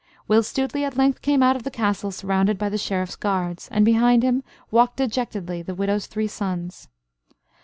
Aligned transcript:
Will 0.27 0.41
Stuteley 0.41 0.81
at 0.83 0.97
length 0.97 1.21
came 1.21 1.43
out 1.43 1.55
of 1.55 1.61
the 1.61 1.69
castle 1.69 2.09
surrounded 2.09 2.57
by 2.57 2.69
the 2.69 2.77
Sheriff's 2.79 3.15
guards; 3.15 3.67
and 3.71 3.85
behind 3.85 4.23
him 4.23 4.41
walked 4.71 4.95
dejectedly 4.97 5.61
the 5.61 5.75
widow's 5.75 6.07
three 6.07 6.25
sons. 6.25 6.87